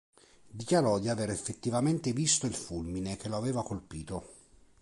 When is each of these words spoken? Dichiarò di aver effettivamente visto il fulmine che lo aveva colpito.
Dichiarò 0.49 0.97
di 0.97 1.09
aver 1.09 1.29
effettivamente 1.29 2.11
visto 2.11 2.47
il 2.47 2.55
fulmine 2.55 3.17
che 3.17 3.29
lo 3.29 3.37
aveva 3.37 3.61
colpito. 3.61 4.27